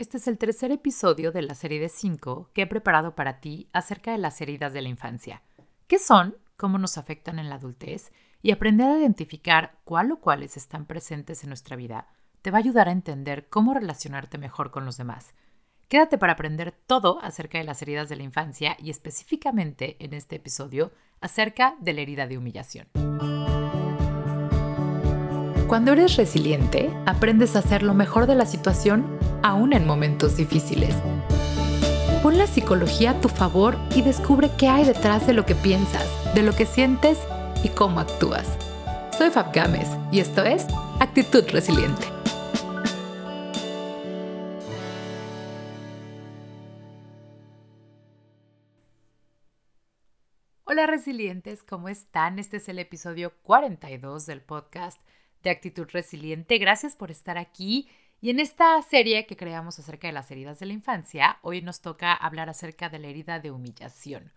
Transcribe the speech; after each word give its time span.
Este 0.00 0.16
es 0.16 0.26
el 0.28 0.38
tercer 0.38 0.72
episodio 0.72 1.30
de 1.30 1.42
la 1.42 1.54
serie 1.54 1.78
de 1.78 1.90
cinco 1.90 2.48
que 2.54 2.62
he 2.62 2.66
preparado 2.66 3.14
para 3.14 3.38
ti 3.38 3.68
acerca 3.74 4.12
de 4.12 4.16
las 4.16 4.40
heridas 4.40 4.72
de 4.72 4.80
la 4.80 4.88
infancia. 4.88 5.42
¿Qué 5.88 5.98
son? 5.98 6.38
¿Cómo 6.56 6.78
nos 6.78 6.96
afectan 6.96 7.38
en 7.38 7.50
la 7.50 7.56
adultez? 7.56 8.10
Y 8.40 8.50
aprender 8.50 8.88
a 8.88 8.98
identificar 8.98 9.78
cuál 9.84 10.10
o 10.12 10.18
cuáles 10.18 10.56
están 10.56 10.86
presentes 10.86 11.44
en 11.44 11.50
nuestra 11.50 11.76
vida 11.76 12.06
te 12.40 12.50
va 12.50 12.56
a 12.56 12.60
ayudar 12.60 12.88
a 12.88 12.92
entender 12.92 13.50
cómo 13.50 13.74
relacionarte 13.74 14.38
mejor 14.38 14.70
con 14.70 14.86
los 14.86 14.96
demás. 14.96 15.34
Quédate 15.88 16.16
para 16.16 16.32
aprender 16.32 16.72
todo 16.86 17.22
acerca 17.22 17.58
de 17.58 17.64
las 17.64 17.82
heridas 17.82 18.08
de 18.08 18.16
la 18.16 18.22
infancia 18.22 18.78
y 18.78 18.88
específicamente 18.88 20.02
en 20.02 20.14
este 20.14 20.36
episodio 20.36 20.92
acerca 21.20 21.76
de 21.78 21.92
la 21.92 22.00
herida 22.00 22.26
de 22.26 22.38
humillación. 22.38 22.88
Cuando 25.70 25.92
eres 25.92 26.16
resiliente, 26.16 26.90
aprendes 27.06 27.54
a 27.54 27.60
hacer 27.60 27.84
lo 27.84 27.94
mejor 27.94 28.26
de 28.26 28.34
la 28.34 28.44
situación 28.44 29.20
aún 29.44 29.72
en 29.72 29.86
momentos 29.86 30.36
difíciles. 30.36 30.96
Pon 32.24 32.38
la 32.38 32.48
psicología 32.48 33.12
a 33.12 33.20
tu 33.20 33.28
favor 33.28 33.78
y 33.94 34.02
descubre 34.02 34.50
qué 34.58 34.66
hay 34.66 34.84
detrás 34.84 35.28
de 35.28 35.32
lo 35.32 35.46
que 35.46 35.54
piensas, 35.54 36.08
de 36.34 36.42
lo 36.42 36.56
que 36.56 36.66
sientes 36.66 37.20
y 37.62 37.68
cómo 37.68 38.00
actúas. 38.00 38.48
Soy 39.16 39.30
Fab 39.30 39.54
Gámez 39.54 39.88
y 40.10 40.18
esto 40.18 40.42
es 40.42 40.66
Actitud 40.98 41.44
Resiliente. 41.52 42.04
Hola 50.64 50.88
resilientes, 50.88 51.62
¿cómo 51.62 51.88
están? 51.88 52.40
Este 52.40 52.56
es 52.56 52.68
el 52.68 52.80
episodio 52.80 53.34
42 53.44 54.26
del 54.26 54.40
podcast 54.40 55.00
de 55.42 55.50
actitud 55.50 55.88
resiliente. 55.90 56.58
Gracias 56.58 56.96
por 56.96 57.10
estar 57.10 57.38
aquí. 57.38 57.88
Y 58.20 58.30
en 58.30 58.38
esta 58.38 58.80
serie 58.82 59.26
que 59.26 59.36
creamos 59.36 59.78
acerca 59.78 60.06
de 60.06 60.12
las 60.12 60.30
heridas 60.30 60.58
de 60.60 60.66
la 60.66 60.74
infancia, 60.74 61.38
hoy 61.42 61.62
nos 61.62 61.80
toca 61.80 62.12
hablar 62.12 62.50
acerca 62.50 62.88
de 62.88 62.98
la 62.98 63.08
herida 63.08 63.40
de 63.40 63.50
humillación. 63.50 64.32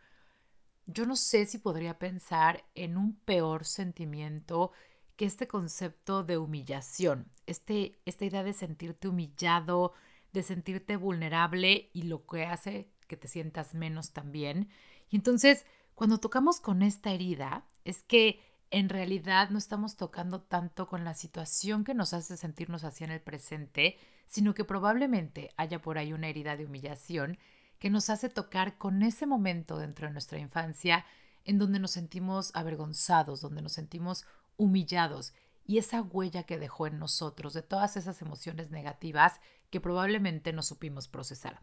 Yo 0.86 1.06
no 1.06 1.16
sé 1.16 1.46
si 1.46 1.58
podría 1.58 2.00
pensar 2.00 2.66
en 2.76 2.98
un 2.98 3.16
peor 3.16 3.66
sentimiento 3.66 4.72
que 5.16 5.26
este 5.26 5.48
concepto 5.48 6.24
de 6.24 6.38
humillación, 6.38 7.30
este, 7.46 8.00
esta 8.06 8.26
idea 8.26 8.44
de 8.44 8.54
sentirte 8.54 9.08
humillado, 9.08 9.94
de 10.32 10.44
sentirte 10.44 10.98
vulnerable 10.98 11.90
y 11.94 12.04
lo 12.04 12.26
que 12.26 12.46
hace 12.46 12.90
que 13.08 13.18
te 13.18 13.28
sientas 13.28 13.76
menos 13.76 14.12
también. 14.12 14.70
Y 15.10 15.18
entonces, 15.18 15.66
cuando 15.94 16.20
tocamos 16.20 16.60
con 16.60 16.82
esta 16.82 17.12
herida, 17.12 17.66
es 17.86 18.04
que 18.04 18.40
en 18.74 18.90
realidad 18.90 19.52
no 19.52 19.60
estamos 19.60 19.98
tocando 19.98 20.42
tanto 20.42 20.88
con 20.88 21.04
la 21.04 21.14
situación 21.14 21.84
que 21.84 21.94
nos 21.94 22.12
hace 22.16 22.38
sentirnos 22.38 22.84
así 22.84 23.04
en 23.04 23.12
el 23.12 23.22
presente, 23.22 24.00
sino 24.26 24.56
que 24.56 24.66
probablemente 24.66 25.52
haya 25.58 25.80
por 25.80 26.00
ahí 26.00 26.12
una 26.12 26.28
herida 26.28 26.58
de 26.58 26.66
humillación 26.66 27.38
que 27.78 27.92
nos 27.92 28.10
hace 28.10 28.30
tocar 28.30 28.80
con 28.80 29.04
ese 29.04 29.28
momento 29.28 29.78
dentro 29.78 30.08
de 30.08 30.14
nuestra 30.14 30.40
infancia 30.40 31.06
en 31.46 31.60
donde 31.60 31.78
nos 31.78 31.92
sentimos 31.92 32.50
avergonzados, 32.56 33.42
donde 33.42 33.62
nos 33.62 33.74
sentimos 33.74 34.26
humillados 34.58 35.36
y 35.68 35.78
esa 35.78 36.02
huella 36.02 36.42
que 36.42 36.58
dejó 36.58 36.88
en 36.88 36.98
nosotros 36.98 37.54
de 37.54 37.62
todas 37.62 37.96
esas 37.96 38.24
emociones 38.24 38.72
negativas 38.72 39.40
que 39.70 39.82
probablemente 39.82 40.52
no 40.52 40.64
supimos 40.64 41.08
procesar. 41.08 41.62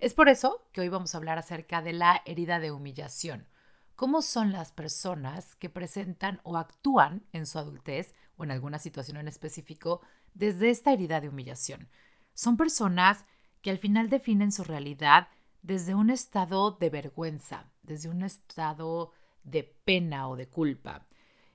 Es 0.00 0.14
por 0.14 0.30
eso 0.30 0.66
que 0.72 0.80
hoy 0.80 0.88
vamos 0.88 1.14
a 1.14 1.18
hablar 1.18 1.36
acerca 1.36 1.82
de 1.82 1.92
la 1.92 2.22
herida 2.24 2.60
de 2.60 2.70
humillación 2.70 3.46
cómo 3.96 4.20
son 4.20 4.52
las 4.52 4.72
personas 4.72 5.56
que 5.56 5.70
presentan 5.70 6.40
o 6.44 6.58
actúan 6.58 7.24
en 7.32 7.46
su 7.46 7.58
adultez 7.58 8.14
o 8.36 8.44
en 8.44 8.50
alguna 8.50 8.78
situación 8.78 9.16
en 9.16 9.26
específico 9.26 10.02
desde 10.34 10.70
esta 10.70 10.92
herida 10.92 11.20
de 11.20 11.30
humillación. 11.30 11.88
Son 12.34 12.58
personas 12.58 13.24
que 13.62 13.70
al 13.70 13.78
final 13.78 14.10
definen 14.10 14.52
su 14.52 14.62
realidad 14.62 15.28
desde 15.62 15.94
un 15.94 16.10
estado 16.10 16.72
de 16.72 16.90
vergüenza, 16.90 17.72
desde 17.82 18.10
un 18.10 18.22
estado 18.22 19.12
de 19.42 19.64
pena 19.64 20.28
o 20.28 20.36
de 20.36 20.48
culpa. 20.48 21.06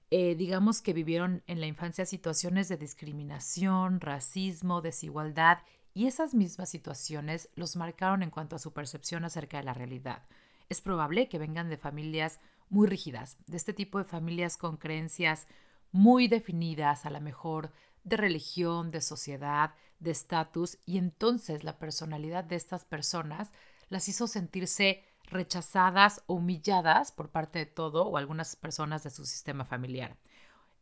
Eh, 0.10 0.36
digamos 0.36 0.82
que 0.82 0.94
vivieron 0.94 1.44
en 1.48 1.62
la 1.62 1.68
infancia 1.68 2.06
situaciones 2.06 2.68
de 2.68 2.76
discriminación, 2.78 4.02
racismo, 4.02 4.82
desigualdad 4.82 5.60
y 5.94 6.08
esas 6.08 6.34
mismas 6.34 6.70
situaciones 6.70 7.50
los 7.56 7.76
marcaron 7.76 8.24
en 8.24 8.32
cuanto 8.32 8.56
a 8.56 8.60
su 8.60 8.74
percepción 8.74 9.24
acerca 9.24 9.58
de 9.58 9.64
la 9.64 9.74
realidad 9.74 10.24
es 10.72 10.80
probable 10.80 11.28
que 11.28 11.38
vengan 11.38 11.70
de 11.70 11.76
familias 11.76 12.40
muy 12.70 12.88
rígidas, 12.88 13.38
de 13.46 13.58
este 13.58 13.74
tipo 13.74 13.98
de 13.98 14.06
familias 14.06 14.56
con 14.56 14.78
creencias 14.78 15.46
muy 15.92 16.30
definidas, 16.30 17.06
a 17.06 17.10
lo 17.10 17.20
mejor 17.20 17.74
de 18.06 18.16
religión, 18.16 18.90
de 18.90 19.02
sociedad, 19.02 19.76
de 20.00 20.12
estatus, 20.12 20.78
y 20.86 20.98
entonces 20.98 21.66
la 21.66 21.78
personalidad 21.78 22.46
de 22.46 22.56
estas 22.56 22.86
personas 22.86 23.52
las 23.90 24.08
hizo 24.08 24.28
sentirse 24.28 25.04
rechazadas 25.26 26.24
o 26.28 26.36
humilladas 26.36 27.12
por 27.12 27.32
parte 27.32 27.60
de 27.60 27.66
todo 27.66 28.06
o 28.06 28.16
algunas 28.16 28.56
personas 28.56 29.04
de 29.04 29.10
su 29.10 29.26
sistema 29.26 29.66
familiar. 29.66 30.16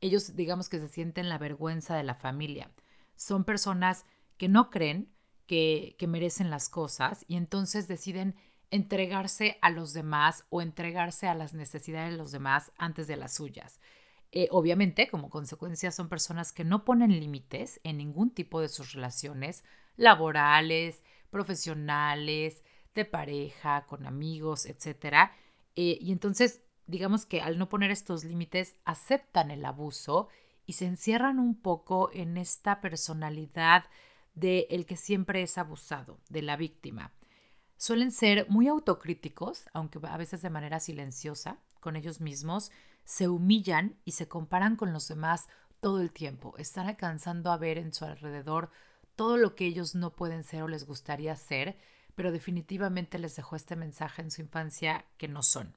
Ellos 0.01 0.35
digamos 0.35 0.69
que 0.69 0.79
se 0.79 0.87
sienten 0.87 1.29
la 1.29 1.39
vergüenza 1.39 1.95
de 1.95 2.03
la 2.03 2.13
familia. 2.13 2.69
Son 3.15 3.43
personas 3.43 4.05
que 4.37 4.49
no 4.49 4.69
creen 4.69 5.11
que, 5.47 5.95
que 5.97 6.05
merecen 6.05 6.51
las 6.51 6.69
cosas 6.69 7.25
y 7.27 7.37
entonces 7.37 7.87
deciden 7.87 8.35
entregarse 8.71 9.57
a 9.61 9.69
los 9.69 9.93
demás 9.93 10.45
o 10.49 10.61
entregarse 10.61 11.27
a 11.27 11.35
las 11.35 11.53
necesidades 11.53 12.11
de 12.11 12.17
los 12.17 12.31
demás 12.31 12.71
antes 12.77 13.07
de 13.07 13.17
las 13.17 13.33
suyas. 13.33 13.79
Eh, 14.31 14.47
obviamente, 14.51 15.07
como 15.09 15.29
consecuencia, 15.29 15.91
son 15.91 16.07
personas 16.07 16.51
que 16.51 16.63
no 16.63 16.85
ponen 16.85 17.19
límites 17.19 17.79
en 17.83 17.97
ningún 17.97 18.29
tipo 18.29 18.61
de 18.61 18.69
sus 18.69 18.93
relaciones 18.93 19.63
laborales, 19.97 21.01
profesionales, 21.31 22.61
de 22.93 23.05
pareja, 23.05 23.85
con 23.87 24.05
amigos, 24.05 24.65
etc. 24.65 25.31
Eh, 25.75 25.97
y 25.99 26.11
entonces, 26.11 26.61
digamos 26.85 27.25
que 27.25 27.41
al 27.41 27.57
no 27.57 27.69
poner 27.69 27.89
estos 27.89 28.23
límites, 28.23 28.75
aceptan 28.85 29.49
el 29.49 29.65
abuso 29.65 30.29
y 30.67 30.73
se 30.73 30.85
encierran 30.85 31.39
un 31.39 31.59
poco 31.59 32.11
en 32.13 32.37
esta 32.37 32.81
personalidad 32.81 33.85
de 34.35 34.67
el 34.69 34.85
que 34.85 34.95
siempre 34.95 35.41
es 35.41 35.57
abusado, 35.57 36.19
de 36.29 36.43
la 36.43 36.55
víctima 36.55 37.11
suelen 37.79 38.11
ser 38.11 38.45
muy 38.49 38.67
autocríticos, 38.67 39.63
aunque 39.73 39.99
a 40.03 40.17
veces 40.17 40.41
de 40.41 40.49
manera 40.49 40.81
silenciosa, 40.81 41.57
con 41.79 41.95
ellos 41.95 42.19
mismos, 42.19 42.71
se 43.05 43.29
humillan 43.29 43.95
y 44.03 44.11
se 44.11 44.27
comparan 44.27 44.75
con 44.75 44.91
los 44.91 45.07
demás 45.07 45.47
todo 45.79 46.01
el 46.01 46.11
tiempo. 46.11 46.53
Están 46.57 46.87
alcanzando 46.87 47.51
a 47.51 47.57
ver 47.57 47.77
en 47.77 47.93
su 47.93 48.03
alrededor 48.03 48.69
todo 49.15 49.37
lo 49.37 49.55
que 49.55 49.65
ellos 49.65 49.95
no 49.95 50.13
pueden 50.13 50.43
ser 50.43 50.61
o 50.63 50.67
les 50.67 50.85
gustaría 50.85 51.33
ser, 51.37 51.77
pero 52.15 52.33
definitivamente 52.33 53.17
les 53.17 53.37
dejó 53.37 53.55
este 53.55 53.77
mensaje 53.77 54.21
en 54.21 54.29
su 54.29 54.41
infancia 54.41 55.05
que 55.17 55.29
no 55.29 55.41
son. 55.41 55.73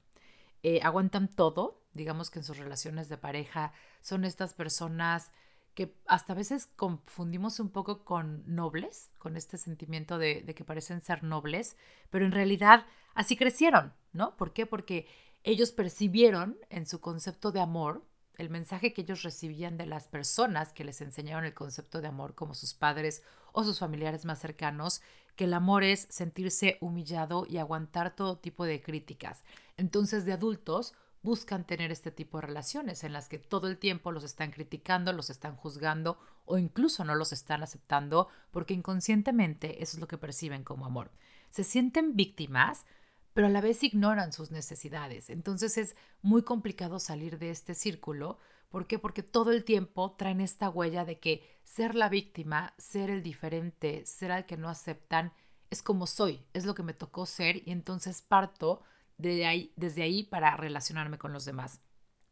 Eh, 0.61 0.81
aguantan 0.83 1.29
todo, 1.29 1.81
digamos 1.93 2.29
que 2.29 2.39
en 2.39 2.45
sus 2.45 2.57
relaciones 2.57 3.07
de 3.07 3.17
pareja 3.17 3.71
son 4.01 4.25
estas 4.25 4.53
personas 4.53 5.31
que 5.73 5.95
hasta 6.05 6.33
a 6.33 6.35
veces 6.35 6.67
confundimos 6.75 7.59
un 7.59 7.69
poco 7.69 8.05
con 8.05 8.43
nobles, 8.45 9.09
con 9.17 9.35
este 9.35 9.57
sentimiento 9.57 10.17
de, 10.17 10.43
que 10.55 10.63
parecen 10.63 11.01
ser 11.01 11.23
nobles, 11.23 11.75
pero 12.09 12.25
en 12.25 12.31
realidad 12.31 12.85
así 13.15 13.35
crecieron, 13.35 13.93
¿no? 14.11 14.35
¿Por 14.37 14.53
qué? 14.53 14.65
Porque 14.65 15.07
ellos 15.43 15.71
percibieron 15.71 16.57
en 16.69 16.85
su 16.85 17.01
concepto 17.01 17.51
de 17.51 17.61
amor 17.61 18.05
el 18.37 18.49
mensaje 18.49 18.93
que 18.93 19.01
ellos 19.01 19.23
recibían 19.23 19.77
de 19.77 19.85
las 19.85 20.07
personas 20.07 20.73
que 20.73 20.83
les 20.83 21.01
enseñaron 21.01 21.45
el 21.45 21.53
concepto 21.53 22.01
de 22.01 22.07
amor, 22.07 22.33
como 22.33 22.55
sus 22.55 22.73
padres 22.73 23.21
o 23.51 23.63
sus 23.63 23.79
familiares 23.79 24.25
más 24.25 24.39
cercanos, 24.39 25.01
que 25.35 25.43
el 25.45 25.53
amor 25.53 25.83
es 25.83 26.07
sentirse 26.09 26.77
humillado 26.81 27.45
y 27.47 27.57
aguantar 27.57 28.15
todo 28.15 28.37
tipo 28.37 28.65
de 28.65 28.81
críticas. 28.81 29.43
Entonces, 29.77 30.25
de 30.25 30.33
adultos, 30.33 30.93
buscan 31.23 31.65
tener 31.65 31.91
este 31.91 32.11
tipo 32.11 32.37
de 32.37 32.47
relaciones 32.47 33.03
en 33.03 33.13
las 33.13 33.29
que 33.29 33.39
todo 33.39 33.67
el 33.67 33.77
tiempo 33.77 34.11
los 34.11 34.23
están 34.23 34.51
criticando, 34.51 35.13
los 35.13 35.29
están 35.29 35.55
juzgando 35.55 36.19
o 36.45 36.57
incluso 36.57 37.05
no 37.05 37.15
los 37.15 37.31
están 37.31 37.63
aceptando 37.63 38.27
porque 38.51 38.73
inconscientemente 38.73 39.81
eso 39.81 39.97
es 39.97 40.01
lo 40.01 40.07
que 40.07 40.17
perciben 40.17 40.63
como 40.63 40.85
amor. 40.85 41.11
Se 41.49 41.63
sienten 41.63 42.15
víctimas, 42.15 42.85
pero 43.33 43.47
a 43.47 43.49
la 43.49 43.61
vez 43.61 43.83
ignoran 43.83 44.33
sus 44.33 44.51
necesidades. 44.51 45.29
Entonces 45.29 45.77
es 45.77 45.95
muy 46.21 46.43
complicado 46.43 46.99
salir 46.99 47.39
de 47.39 47.51
este 47.51 47.73
círculo. 47.73 48.37
¿Por 48.69 48.85
qué? 48.85 48.99
Porque 48.99 49.23
todo 49.23 49.51
el 49.51 49.63
tiempo 49.63 50.15
traen 50.17 50.41
esta 50.41 50.69
huella 50.69 51.05
de 51.05 51.19
que 51.19 51.59
ser 51.63 51.95
la 51.95 52.09
víctima, 52.09 52.73
ser 52.77 53.09
el 53.09 53.23
diferente, 53.23 54.05
ser 54.05 54.31
al 54.31 54.45
que 54.45 54.57
no 54.57 54.67
aceptan, 54.67 55.33
es 55.69 55.81
como 55.81 56.05
soy, 56.05 56.45
es 56.53 56.65
lo 56.65 56.75
que 56.75 56.83
me 56.83 56.93
tocó 56.93 57.25
ser 57.25 57.67
y 57.67 57.71
entonces 57.71 58.21
parto 58.21 58.83
desde 59.23 60.03
ahí 60.03 60.23
para 60.23 60.55
relacionarme 60.57 61.17
con 61.17 61.33
los 61.33 61.45
demás. 61.45 61.81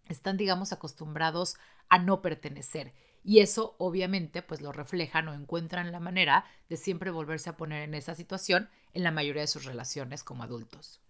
Están, 0.07 0.37
digamos, 0.37 0.73
acostumbrados 0.73 1.55
a 1.89 1.97
no 1.97 2.21
pertenecer. 2.21 2.93
Y 3.23 3.39
eso 3.39 3.75
obviamente 3.77 4.41
pues 4.41 4.61
lo 4.61 4.71
reflejan 4.71 5.27
o 5.27 5.33
encuentran 5.33 5.91
la 5.91 5.99
manera 5.99 6.45
de 6.69 6.77
siempre 6.77 7.11
volverse 7.11 7.49
a 7.49 7.57
poner 7.57 7.83
en 7.83 7.93
esa 7.93 8.15
situación 8.15 8.69
en 8.93 9.03
la 9.03 9.11
mayoría 9.11 9.41
de 9.41 9.47
sus 9.47 9.65
relaciones 9.65 10.23
como 10.23 10.43
adultos. 10.43 11.01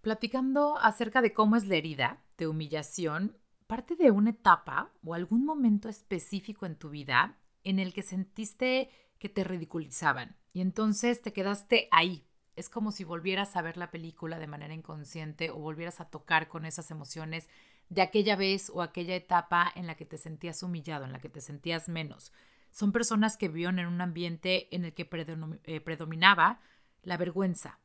Platicando 0.00 0.76
acerca 0.78 1.22
de 1.22 1.32
cómo 1.32 1.56
es 1.56 1.66
la 1.66 1.76
herida 1.76 2.22
de 2.36 2.46
humillación, 2.46 3.36
parte 3.66 3.96
de 3.96 4.10
una 4.10 4.30
etapa 4.30 4.92
o 5.04 5.14
algún 5.14 5.44
momento 5.44 5.88
específico 5.88 6.66
en 6.66 6.76
tu 6.76 6.90
vida 6.90 7.38
en 7.64 7.78
el 7.78 7.92
que 7.92 8.02
sentiste 8.02 8.90
que 9.18 9.28
te 9.28 9.44
ridiculizaban 9.44 10.36
y 10.52 10.60
entonces 10.60 11.22
te 11.22 11.32
quedaste 11.32 11.88
ahí. 11.90 12.25
Es 12.56 12.68
como 12.68 12.90
si 12.90 13.04
volvieras 13.04 13.54
a 13.54 13.62
ver 13.62 13.76
la 13.76 13.90
película 13.90 14.38
de 14.38 14.46
manera 14.46 14.74
inconsciente 14.74 15.50
o 15.50 15.56
volvieras 15.56 16.00
a 16.00 16.08
tocar 16.08 16.48
con 16.48 16.64
esas 16.64 16.90
emociones 16.90 17.48
de 17.88 18.02
aquella 18.02 18.34
vez 18.34 18.70
o 18.70 18.82
aquella 18.82 19.14
etapa 19.14 19.70
en 19.74 19.86
la 19.86 19.94
que 19.94 20.06
te 20.06 20.18
sentías 20.18 20.62
humillado, 20.62 21.04
en 21.04 21.12
la 21.12 21.20
que 21.20 21.28
te 21.28 21.40
sentías 21.40 21.88
menos. 21.88 22.32
Son 22.70 22.92
personas 22.92 23.36
que 23.36 23.48
vivieron 23.48 23.78
en 23.78 23.86
un 23.86 24.00
ambiente 24.00 24.74
en 24.74 24.84
el 24.84 24.94
que 24.94 25.08
eh, 25.64 25.80
predominaba 25.80 26.60
la 27.02 27.16
vergüenza. 27.16 27.78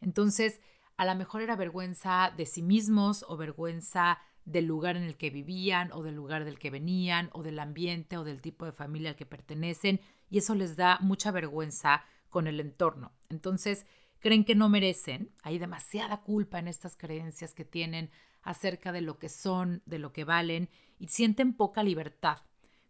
Entonces, 0.00 0.60
a 0.96 1.04
lo 1.04 1.14
mejor 1.14 1.42
era 1.42 1.56
vergüenza 1.56 2.32
de 2.36 2.46
sí 2.46 2.62
mismos 2.62 3.24
o 3.28 3.36
vergüenza 3.36 4.18
del 4.44 4.66
lugar 4.66 4.96
en 4.96 5.02
el 5.02 5.16
que 5.16 5.30
vivían 5.30 5.92
o 5.92 6.02
del 6.02 6.14
lugar 6.14 6.44
del 6.44 6.58
que 6.58 6.70
venían 6.70 7.30
o 7.32 7.42
del 7.42 7.58
ambiente 7.58 8.16
o 8.16 8.24
del 8.24 8.40
tipo 8.40 8.64
de 8.64 8.72
familia 8.72 9.10
al 9.10 9.16
que 9.16 9.26
pertenecen 9.26 10.00
y 10.30 10.38
eso 10.38 10.54
les 10.54 10.76
da 10.76 10.98
mucha 11.00 11.30
vergüenza 11.30 12.04
con 12.30 12.46
el 12.46 12.60
entorno. 12.60 13.12
Entonces, 13.28 13.86
creen 14.20 14.44
que 14.44 14.54
no 14.54 14.68
merecen, 14.68 15.30
hay 15.42 15.58
demasiada 15.58 16.22
culpa 16.22 16.58
en 16.58 16.68
estas 16.68 16.96
creencias 16.96 17.54
que 17.54 17.64
tienen 17.64 18.10
acerca 18.42 18.92
de 18.92 19.00
lo 19.00 19.18
que 19.18 19.28
son, 19.28 19.82
de 19.86 19.98
lo 19.98 20.12
que 20.12 20.24
valen 20.24 20.68
y 20.98 21.08
sienten 21.08 21.54
poca 21.54 21.82
libertad. 21.82 22.38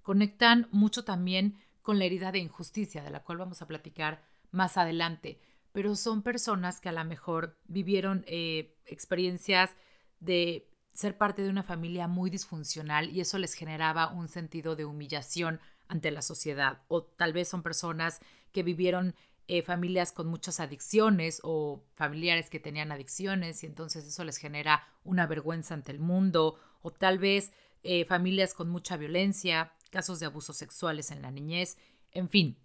Conectan 0.02 0.68
mucho 0.70 1.04
también 1.04 1.58
con 1.82 1.98
la 1.98 2.04
herida 2.04 2.32
de 2.32 2.38
injusticia, 2.38 3.02
de 3.02 3.10
la 3.10 3.22
cual 3.22 3.38
vamos 3.38 3.62
a 3.62 3.66
platicar 3.66 4.22
más 4.50 4.76
adelante, 4.76 5.40
pero 5.72 5.96
son 5.96 6.22
personas 6.22 6.80
que 6.80 6.88
a 6.88 6.92
lo 6.92 7.04
mejor 7.04 7.58
vivieron 7.66 8.24
eh, 8.26 8.76
experiencias 8.86 9.74
de 10.20 10.68
ser 10.92 11.16
parte 11.16 11.42
de 11.42 11.50
una 11.50 11.62
familia 11.62 12.08
muy 12.08 12.30
disfuncional 12.30 13.10
y 13.10 13.20
eso 13.20 13.38
les 13.38 13.54
generaba 13.54 14.10
un 14.10 14.28
sentido 14.28 14.74
de 14.76 14.84
humillación 14.84 15.60
ante 15.86 16.10
la 16.10 16.22
sociedad. 16.22 16.82
O 16.88 17.04
tal 17.04 17.32
vez 17.32 17.48
son 17.48 17.62
personas 17.62 18.20
que 18.52 18.62
vivieron 18.62 19.14
eh, 19.50 19.62
familias 19.62 20.12
con 20.12 20.26
muchas 20.26 20.60
adicciones 20.60 21.40
o 21.42 21.82
familiares 21.94 22.50
que 22.50 22.60
tenían 22.60 22.92
adicciones 22.92 23.62
y 23.62 23.66
entonces 23.66 24.06
eso 24.06 24.22
les 24.22 24.36
genera 24.36 24.86
una 25.04 25.26
vergüenza 25.26 25.72
ante 25.72 25.90
el 25.90 26.00
mundo. 26.00 26.60
O 26.82 26.92
tal 26.92 27.18
vez 27.18 27.50
eh, 27.82 28.04
familias 28.04 28.52
con 28.52 28.68
mucha 28.68 28.98
violencia, 28.98 29.72
casos 29.90 30.20
de 30.20 30.26
abusos 30.26 30.58
sexuales 30.58 31.10
en 31.10 31.22
la 31.22 31.30
niñez, 31.30 31.78
en 32.12 32.28
fin. 32.28 32.58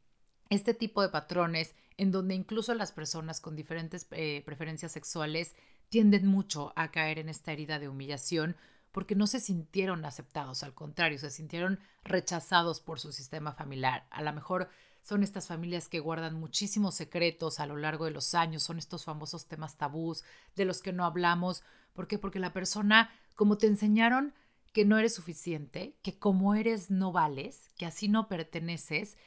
Este 0.50 0.74
tipo 0.74 1.02
de 1.02 1.08
patrones 1.08 1.74
en 1.96 2.12
donde 2.12 2.36
incluso 2.36 2.74
las 2.74 2.92
personas 2.92 3.40
con 3.40 3.56
diferentes 3.56 4.06
eh, 4.12 4.44
preferencias 4.46 4.92
sexuales 4.92 5.56
tienden 5.88 6.28
mucho 6.28 6.74
a 6.76 6.92
caer 6.92 7.18
en 7.18 7.30
esta 7.30 7.54
herida 7.54 7.80
de 7.80 7.88
humillación 7.88 8.58
porque 8.92 9.16
no 9.16 9.26
se 9.26 9.40
sintieron 9.40 10.04
aceptados, 10.04 10.64
al 10.64 10.74
contrario, 10.74 11.18
se 11.18 11.32
sintieron 11.32 11.80
rechazados 12.04 12.82
por 12.82 13.00
su 13.00 13.14
sistema 13.14 13.54
familiar. 13.54 14.06
A 14.12 14.22
lo 14.22 14.34
mejor 14.34 14.70
son 15.04 15.22
estas 15.22 15.48
familias 15.48 15.90
que 15.90 16.00
guardan 16.00 16.36
muchísimos 16.36 16.96
secretos 16.96 17.60
a 17.60 17.66
lo 17.66 17.76
largo 17.76 18.06
de 18.06 18.12
los 18.12 18.34
años, 18.34 18.64
son 18.64 18.78
estos 18.78 19.04
famosos 19.04 19.48
temas 19.48 19.78
tabús 19.78 20.24
de 20.56 20.66
los 20.66 20.82
que 20.82 20.94
no 20.94 21.06
hablamos. 21.06 21.64
¿Por 21.94 22.08
qué? 22.08 22.18
Porque 22.18 22.40
la 22.40 22.54
persona, 22.54 23.12
como 23.36 23.58
te 23.58 23.68
enseñaron 23.68 24.34
que 24.72 24.86
no 24.86 24.98
eres 24.98 25.14
suficiente, 25.14 25.98
que 26.02 26.18
como 26.18 26.56
eres 26.56 26.90
no 26.90 27.12
vales, 27.12 27.70
que 27.78 27.86
así 27.86 28.08
no 28.08 28.28
perteneces, 28.28 29.18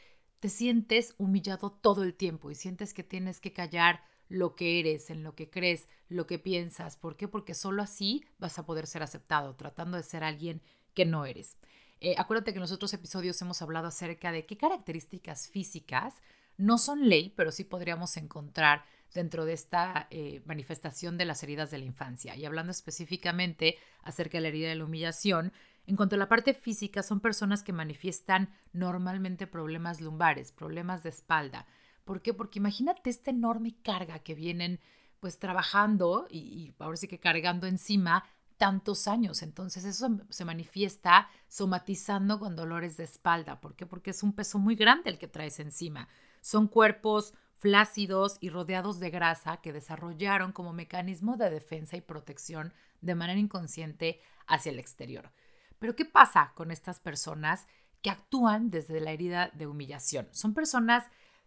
te 0.40 0.48
sientes 0.48 1.14
humillado 1.18 1.70
todo 1.70 2.02
el 2.02 2.14
tiempo 2.14 2.50
y 2.50 2.54
sientes 2.54 2.94
que 2.94 3.04
tienes 3.04 3.38
que 3.38 3.52
callar 3.52 4.02
lo 4.28 4.56
que 4.56 4.80
eres, 4.80 5.10
en 5.10 5.22
lo 5.22 5.34
que 5.34 5.50
crees, 5.50 5.88
lo 6.08 6.26
que 6.26 6.38
piensas. 6.38 6.96
¿Por 6.96 7.16
qué? 7.16 7.28
Porque 7.28 7.54
solo 7.54 7.82
así 7.82 8.24
vas 8.38 8.58
a 8.58 8.66
poder 8.66 8.86
ser 8.86 9.02
aceptado, 9.02 9.54
tratando 9.54 9.96
de 9.96 10.02
ser 10.02 10.24
alguien 10.24 10.62
que 10.94 11.04
no 11.04 11.26
eres. 11.26 11.56
Eh, 12.00 12.14
acuérdate 12.18 12.52
que 12.52 12.58
en 12.58 12.62
los 12.62 12.72
otros 12.72 12.92
episodios 12.94 13.40
hemos 13.42 13.62
hablado 13.62 13.88
acerca 13.88 14.32
de 14.32 14.46
qué 14.46 14.56
características 14.56 15.48
físicas 15.48 16.14
no 16.56 16.78
son 16.78 17.08
ley, 17.08 17.32
pero 17.36 17.52
sí 17.52 17.64
podríamos 17.64 18.16
encontrar 18.16 18.84
dentro 19.14 19.44
de 19.44 19.52
esta 19.52 20.06
eh, 20.10 20.42
manifestación 20.46 21.16
de 21.16 21.24
las 21.24 21.42
heridas 21.42 21.70
de 21.70 21.78
la 21.78 21.84
infancia. 21.84 22.36
Y 22.36 22.44
hablando 22.44 22.70
específicamente 22.70 23.78
acerca 24.02 24.38
de 24.38 24.42
la 24.42 24.48
herida 24.48 24.68
de 24.68 24.74
la 24.76 24.84
humillación, 24.84 25.52
en 25.86 25.96
cuanto 25.96 26.16
a 26.16 26.18
la 26.18 26.28
parte 26.28 26.54
física, 26.54 27.02
son 27.02 27.20
personas 27.20 27.62
que 27.62 27.72
manifiestan 27.72 28.54
normalmente 28.72 29.46
problemas 29.46 30.00
lumbares, 30.00 30.52
problemas 30.52 31.02
de 31.02 31.10
espalda, 31.10 31.66
¿Por 32.06 32.22
qué? 32.22 32.32
Porque 32.32 32.60
imagínate 32.60 33.10
esta 33.10 33.32
enorme 33.32 33.74
carga 33.82 34.20
que 34.20 34.36
vienen 34.36 34.78
pues 35.18 35.40
trabajando 35.40 36.28
y, 36.30 36.72
ahora 36.78 36.96
sí 36.96 37.08
que 37.08 37.18
cargando 37.18 37.66
encima 37.66 38.24
tantos 38.56 39.08
años. 39.08 39.42
Entonces 39.42 39.84
eso 39.84 40.08
se 40.28 40.44
manifiesta 40.44 41.28
somatizando 41.48 42.38
con 42.38 42.56
dolores 42.56 42.96
de 42.96 43.04
espalda. 43.04 43.60
¿Por 43.60 43.74
qué? 43.74 43.86
Porque 43.86 44.10
es 44.10 44.22
un 44.22 44.32
peso 44.32 44.58
muy 44.58 44.74
grande 44.74 45.10
el 45.10 45.18
que 45.18 45.28
traes 45.28 45.60
encima. 45.60 46.08
Son 46.40 46.68
cuerpos 46.68 47.34
flácidos 47.56 48.36
y 48.40 48.50
rodeados 48.50 49.00
de 49.00 49.10
grasa 49.10 49.58
que 49.58 49.72
desarrollaron 49.72 50.52
como 50.52 50.72
mecanismo 50.72 51.36
de 51.36 51.50
defensa 51.50 51.96
y 51.96 52.00
protección 52.00 52.72
de 53.00 53.14
manera 53.14 53.40
inconsciente 53.40 54.20
hacia 54.46 54.72
el 54.72 54.78
exterior. 54.78 55.32
Pero 55.78 55.96
¿qué 55.96 56.04
pasa 56.04 56.52
con 56.54 56.70
estas 56.70 57.00
personas 57.00 57.66
que 58.02 58.10
actúan 58.10 58.70
desde 58.70 59.00
la 59.00 59.12
herida 59.12 59.50
de 59.54 59.66
humillación? 59.66 60.28
Son 60.32 60.54
personas 60.54 61.04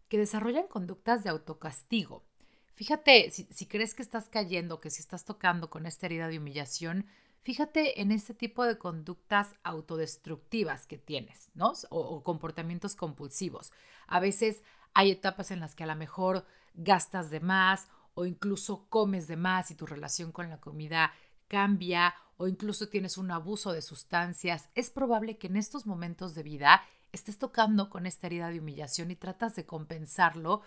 que 0.08 0.18
desarrollan 0.18 0.68
conductas 0.68 1.24
de 1.24 1.30
autocastigo. 1.30 2.26
Fíjate, 2.80 3.30
si, 3.30 3.66
crees 3.66 3.94
que 3.94 4.02
estás 4.02 4.30
cayendo, 4.30 4.80
que 4.80 4.90
si 4.90 5.02
estás 5.02 5.26
tocando 5.26 5.70
con 5.70 5.86
esta 5.86 6.06
herida 6.06 6.30
de 6.30 6.38
humillación, 6.38 7.08
fíjate 7.42 8.00
en 8.00 8.14
ese 8.14 8.34
tipo 8.34 8.64
de 8.64 8.78
conductas 8.78 9.54
autodestructivas 9.64 10.88
que 10.88 10.98
tienes, 10.98 11.52
¿no? 11.56 11.74
O, 11.90 12.00
o, 12.00 12.24
comportamientos 12.24 12.96
compulsivos. 12.96 13.74
A 14.08 14.22
veces 14.22 14.64
hay 14.94 15.12
etapas 15.12 15.52
en 15.52 15.60
las 15.60 15.76
que 15.76 15.84
a 15.84 15.88
lo 15.88 15.96
mejor 15.98 16.46
gastas 16.74 17.30
de 17.30 17.42
más 17.42 17.90
o 18.14 18.26
incluso 18.26 18.88
comes 18.88 19.28
de 19.28 19.36
más 19.36 19.72
y 19.72 19.76
tu 19.76 19.86
relación 19.86 20.32
con 20.32 20.50
la 20.50 20.62
comida 20.62 21.12
cambia 21.50 22.16
o 22.38 22.48
incluso 22.48 22.88
tienes 22.88 23.18
un 23.18 23.30
abuso 23.30 23.74
de 23.74 23.82
sustancias. 23.82 24.70
Es 24.74 24.90
probable 24.90 25.38
que 25.38 25.48
en 25.48 25.58
estos 25.58 25.86
momentos 25.86 26.34
de 26.34 26.44
vida 26.44 26.82
estés 27.12 27.38
tocando 27.38 27.90
con 27.90 28.06
esta 28.06 28.28
herida 28.28 28.50
de 28.50 28.60
humillación 28.60 29.12
y 29.12 29.16
tratas 29.16 29.56
de 29.56 29.66
compensarlo 29.66 30.62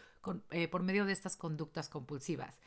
eh, 0.51 0.69
por 0.69 0.83
medio 0.83 1.05
de 1.05 1.13
estas 1.13 1.37
conductas 1.37 1.89
compulsivas. 1.89 2.61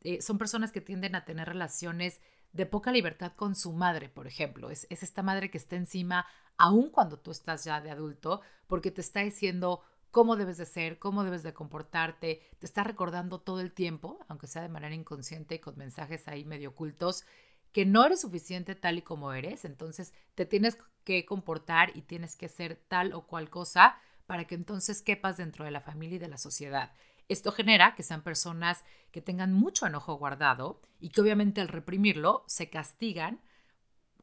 Eh, 0.00 0.22
son 0.22 0.38
personas 0.38 0.72
que 0.72 0.80
tienden 0.80 1.14
a 1.14 1.24
tener 1.24 1.48
relaciones 1.48 2.20
de 2.52 2.66
poca 2.66 2.90
libertad 2.90 3.32
con 3.36 3.54
su 3.54 3.72
madre, 3.72 4.08
por 4.08 4.26
ejemplo. 4.26 4.70
Es, 4.70 4.86
es 4.90 5.02
esta 5.02 5.22
madre 5.22 5.50
que 5.50 5.58
está 5.58 5.76
encima 5.76 6.26
aun 6.56 6.90
cuando 6.90 7.18
tú 7.18 7.30
estás 7.30 7.64
ya 7.64 7.80
de 7.80 7.90
adulto, 7.90 8.42
porque 8.66 8.90
te 8.90 9.00
está 9.00 9.20
diciendo 9.20 9.82
cómo 10.10 10.36
debes 10.36 10.58
de 10.58 10.66
ser, 10.66 10.98
cómo 10.98 11.24
debes 11.24 11.42
de 11.42 11.54
comportarte, 11.54 12.42
te 12.58 12.66
está 12.66 12.84
recordando 12.84 13.40
todo 13.40 13.60
el 13.60 13.72
tiempo, 13.72 14.18
aunque 14.28 14.46
sea 14.46 14.62
de 14.62 14.68
manera 14.68 14.94
inconsciente 14.94 15.54
y 15.54 15.58
con 15.60 15.76
mensajes 15.78 16.26
ahí 16.28 16.44
medio 16.44 16.70
ocultos, 16.70 17.24
que 17.72 17.86
no 17.86 18.04
eres 18.04 18.20
suficiente 18.20 18.74
tal 18.74 18.98
y 18.98 19.02
como 19.02 19.32
eres, 19.32 19.64
entonces 19.64 20.12
te 20.34 20.46
tienes 20.46 20.78
que 21.04 21.24
comportar 21.24 21.96
y 21.96 22.02
tienes 22.02 22.36
que 22.36 22.48
ser 22.48 22.76
tal 22.88 23.12
o 23.12 23.26
cual 23.26 23.50
cosa 23.50 23.98
para 24.26 24.46
que 24.46 24.54
entonces 24.54 25.02
quepas 25.02 25.36
dentro 25.36 25.64
de 25.64 25.70
la 25.70 25.80
familia 25.80 26.16
y 26.16 26.20
de 26.20 26.28
la 26.28 26.38
sociedad. 26.38 26.92
Esto 27.28 27.52
genera 27.52 27.94
que 27.94 28.02
sean 28.02 28.22
personas 28.22 28.84
que 29.12 29.22
tengan 29.22 29.52
mucho 29.52 29.86
enojo 29.86 30.14
guardado 30.14 30.80
y 30.98 31.10
que 31.10 31.20
obviamente 31.20 31.60
al 31.60 31.68
reprimirlo 31.68 32.44
se 32.46 32.70
castigan 32.70 33.40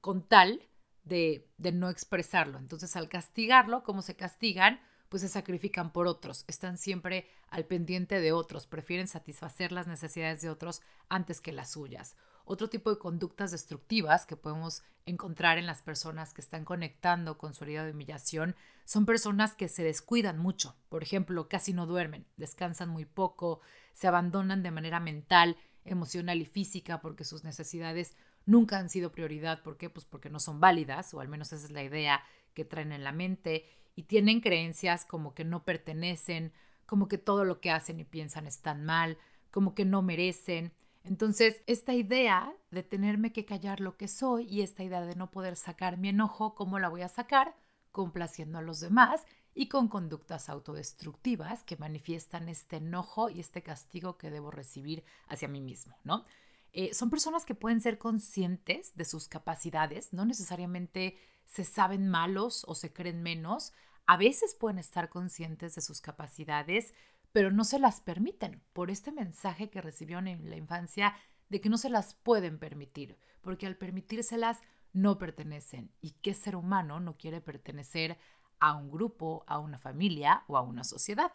con 0.02 0.28
tal 0.28 0.62
de, 1.04 1.50
de 1.58 1.72
no 1.72 1.90
expresarlo. 1.90 2.58
Entonces 2.58 2.96
al 2.98 3.08
castigarlo, 3.08 3.84
como 3.84 4.02
se 4.02 4.16
castigan? 4.16 4.82
Pues 5.08 5.22
se 5.22 5.30
sacrifican 5.30 5.94
por 5.94 6.06
otros, 6.06 6.44
están 6.48 6.78
siempre 6.78 7.30
al 7.48 7.64
pendiente 7.64 8.20
de 8.20 8.34
otros, 8.34 8.68
prefieren 8.68 9.08
satisfacer 9.08 9.72
las 9.72 9.88
necesidades 9.88 10.42
de 10.42 10.50
otros 10.50 10.82
antes 11.08 11.40
que 11.40 11.54
las 11.54 11.72
suyas 11.72 12.18
otro 12.48 12.70
tipo 12.70 12.90
de 12.90 12.98
conductas 12.98 13.52
destructivas 13.52 14.26
que 14.26 14.38
podemos 14.38 14.84
encontrar 15.06 15.58
en 15.58 15.66
las 15.66 15.82
personas 15.82 16.34
que 16.34 16.42
están 16.42 16.66
conectando 16.66 17.38
con 17.38 17.54
su 17.54 17.64
herida 17.64 17.86
de 17.86 17.92
humillación 17.92 18.56
son 18.86 19.06
personas 19.06 19.54
que 19.54 19.68
se 19.68 19.84
descuidan 19.84 20.38
mucho. 20.38 20.76
Por 20.90 21.04
ejemplo, 21.04 21.50
casi 21.50 21.74
no 21.74 21.86
duermen, 21.86 22.26
descansan 22.38 22.90
muy 22.90 23.06
poco, 23.06 23.62
se 23.94 24.08
abandonan 24.08 24.64
de 24.64 24.72
manera 24.72 25.00
mental, 25.00 25.58
emocional 25.86 26.42
y 26.42 26.46
física 26.46 27.02
porque 27.02 27.26
sus 27.26 27.44
necesidades 27.44 28.16
nunca 28.46 28.80
han 28.80 28.90
sido 28.90 29.12
prioridad. 29.12 29.62
¿Por 29.62 29.78
qué? 29.78 29.90
Pues 29.90 30.06
porque 30.06 30.30
no 30.30 30.40
son 30.40 30.60
válidas, 30.60 31.14
o 31.14 31.20
al 31.20 31.28
menos 31.28 31.52
esa 31.54 31.66
es 31.66 31.72
la 31.72 31.84
idea 31.84 32.24
que 32.54 32.66
traen 32.66 32.92
en 32.92 33.04
la 33.04 33.12
mente, 33.12 33.66
y 33.96 34.04
tienen 34.04 34.42
creencias 34.42 35.06
como 35.06 35.34
que 35.34 35.44
no 35.44 35.64
pertenecen, 35.64 36.54
como 36.86 37.08
que 37.08 37.18
todo 37.18 37.46
lo 37.46 37.60
que 37.60 37.72
hacen 37.72 38.00
y 38.00 38.04
piensan 38.04 38.48
están 38.48 38.86
mal, 38.86 39.18
como 39.52 39.76
que 39.76 39.86
no 39.86 40.02
merecen 40.02 40.72
entonces, 41.08 41.62
esta 41.68 41.94
idea 41.94 42.54
de 42.72 42.84
tenerme 42.84 43.32
que 43.32 43.46
callar 43.46 43.80
lo 43.80 43.98
que 43.98 44.08
soy 44.08 44.46
y 44.46 44.62
esta 44.62 44.84
idea 44.84 45.02
de 45.02 45.16
no 45.16 45.32
poder 45.32 45.56
sacar 45.56 45.98
mi 45.98 46.10
enojo, 46.10 46.56
¿cómo 46.56 46.80
la 46.80 46.90
voy 46.90 47.02
a 47.02 47.08
sacar? 47.08 47.56
Complaciendo 47.92 48.58
a 48.58 48.62
los 48.62 48.80
demás 48.80 49.26
y 49.54 49.70
con 49.70 49.88
conductas 49.88 50.50
autodestructivas 50.50 51.64
que 51.64 51.78
manifiestan 51.78 52.50
este 52.50 52.78
enojo 52.78 53.30
y 53.30 53.40
este 53.40 53.64
castigo 53.64 54.18
que 54.18 54.30
debo 54.30 54.52
recibir 54.52 55.04
hacia 55.28 55.48
mí 55.48 55.62
mismo, 55.62 55.98
¿no? 56.04 56.26
Eh, 56.74 56.94
son 56.94 57.10
personas 57.10 57.46
que 57.46 57.56
pueden 57.56 57.82
ser 57.82 57.98
conscientes 57.98 58.96
de 58.96 59.06
sus 59.06 59.28
capacidades, 59.28 60.14
no 60.14 60.26
necesariamente 60.26 61.18
se 61.46 61.64
saben 61.64 62.08
malos 62.08 62.66
o 62.68 62.76
se 62.76 62.94
creen 62.94 63.24
menos, 63.24 63.74
a 64.06 64.16
veces 64.18 64.54
pueden 64.54 64.78
estar 64.78 65.10
conscientes 65.10 65.76
de 65.76 65.82
sus 65.82 66.02
capacidades, 66.02 66.94
pero 67.38 67.52
no 67.52 67.66
se 67.66 67.78
las 67.78 68.02
permiten 68.02 68.64
por 68.74 68.90
este 68.90 69.12
mensaje 69.12 69.70
que 69.70 69.80
recibieron 69.80 70.28
en 70.28 70.50
la 70.50 70.56
infancia 70.56 71.14
de 71.50 71.62
que 71.62 71.70
no 71.70 71.78
se 71.78 71.92
las 71.92 72.16
pueden 72.16 72.58
permitir, 72.58 73.16
porque 73.42 73.68
al 73.68 73.78
permitírselas 73.78 74.60
no 74.92 75.20
pertenecen. 75.20 75.92
¿Y 76.02 76.14
qué 76.24 76.34
ser 76.34 76.56
humano 76.56 77.00
no 77.00 77.16
quiere 77.16 77.40
pertenecer 77.40 78.18
a 78.60 78.74
un 78.74 78.90
grupo, 78.90 79.44
a 79.46 79.60
una 79.60 79.78
familia 79.78 80.46
o 80.48 80.58
a 80.58 80.64
una 80.64 80.84
sociedad? 80.84 81.32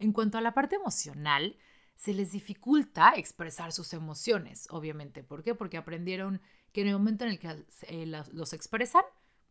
En 0.00 0.12
cuanto 0.12 0.38
a 0.38 0.40
la 0.40 0.54
parte 0.54 0.74
emocional, 0.74 1.56
se 1.94 2.14
les 2.14 2.32
dificulta 2.32 3.12
expresar 3.14 3.70
sus 3.70 3.92
emociones, 3.92 4.66
obviamente. 4.70 5.22
¿Por 5.22 5.44
qué? 5.44 5.54
Porque 5.54 5.76
aprendieron 5.76 6.42
que 6.72 6.80
en 6.80 6.88
el 6.88 6.94
momento 6.94 7.26
en 7.26 7.30
el 7.30 7.38
que 7.38 7.64
eh, 7.82 8.06
los 8.06 8.52
expresan, 8.54 9.04